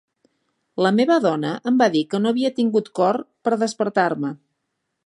La 0.85 0.91
meva 0.99 1.17
dona 1.25 1.51
em 1.73 1.77
va 1.83 1.89
dir 1.97 2.03
que 2.15 2.23
no 2.25 2.33
havia 2.33 2.53
tingut 2.59 2.91
cor 3.01 3.25
per 3.49 3.59
despertar-me 3.67 4.35